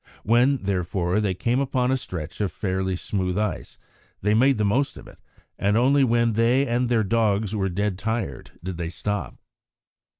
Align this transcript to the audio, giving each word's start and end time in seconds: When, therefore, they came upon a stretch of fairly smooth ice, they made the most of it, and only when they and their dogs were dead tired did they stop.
When, 0.23 0.57
therefore, 0.57 1.19
they 1.19 1.35
came 1.35 1.59
upon 1.59 1.91
a 1.91 1.95
stretch 1.95 2.41
of 2.41 2.51
fairly 2.51 2.95
smooth 2.95 3.37
ice, 3.37 3.77
they 4.23 4.33
made 4.33 4.57
the 4.57 4.65
most 4.65 4.97
of 4.97 5.07
it, 5.07 5.19
and 5.59 5.77
only 5.77 6.03
when 6.03 6.33
they 6.33 6.65
and 6.65 6.89
their 6.89 7.03
dogs 7.03 7.55
were 7.55 7.69
dead 7.69 7.99
tired 7.99 8.49
did 8.63 8.77
they 8.77 8.89
stop. 8.89 9.37